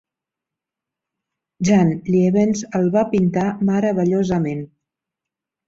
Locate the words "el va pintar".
2.81-3.47